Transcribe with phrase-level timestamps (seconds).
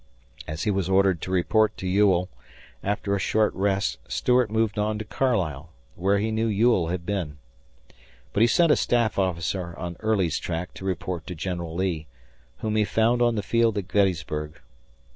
[0.47, 2.27] As he was ordered to report to Ewell,
[2.83, 7.37] after a short rest Stuart moved on to Carlisle, where he knew Ewell had been.
[8.33, 12.07] But he sent a staff officer on Early's track to report to General Lee,
[12.61, 14.59] whom he found on the field of Gettysburg.